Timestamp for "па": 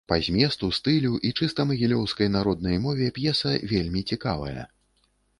0.09-0.15